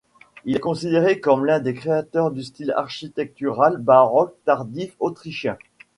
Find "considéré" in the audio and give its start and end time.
0.61-1.19